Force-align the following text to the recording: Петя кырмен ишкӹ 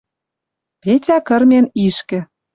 Петя 0.81 1.17
кырмен 1.27 1.65
ишкӹ 1.85 2.19